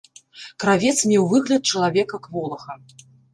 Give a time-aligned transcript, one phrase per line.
[0.61, 2.71] Кравец меў выгляд чалавека кволага.